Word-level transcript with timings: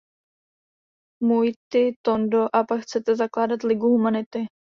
Můj 1.23 1.51
ty 1.71 1.95
Tondo, 2.05 2.43
a 2.55 2.63
pak 2.63 2.81
chcete 2.81 3.15
zakládat 3.15 3.63
Ligu 3.63 3.87
humanity! 3.87 4.45